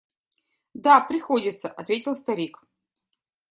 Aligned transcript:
–Да, 0.73 1.01
приходится,– 1.01 1.67
ответил 1.69 2.15
старик. 2.15 2.63